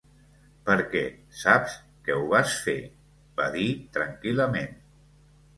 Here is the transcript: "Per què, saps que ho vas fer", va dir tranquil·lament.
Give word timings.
"Per 0.69 0.77
què, 0.93 1.03
saps 1.41 1.75
que 2.07 2.17
ho 2.21 2.25
vas 2.33 2.55
fer", 2.63 2.77
va 3.43 3.47
dir 3.59 3.69
tranquil·lament. 3.99 4.75